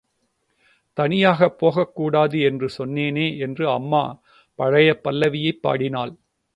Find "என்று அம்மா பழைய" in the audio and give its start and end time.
3.37-4.99